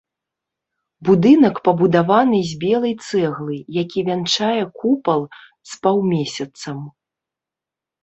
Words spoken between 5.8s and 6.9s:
паўмесяцам.